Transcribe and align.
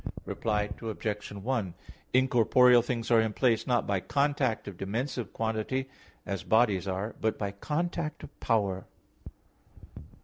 Reply 0.25 0.67
Obj. 0.81 1.31
1: 1.31 1.73
Incorporeal 2.11 2.81
things 2.81 3.11
are 3.11 3.21
in 3.21 3.33
place 3.33 3.67
not 3.67 3.85
by 3.85 3.99
contact 3.99 4.67
of 4.67 4.75
dimensive 4.75 5.31
quantity, 5.31 5.89
as 6.25 6.41
bodies 6.43 6.87
are 6.87 7.15
but 7.21 7.37
by 7.37 7.51
contact 7.51 8.23
of 8.23 8.39
power. 8.39 8.87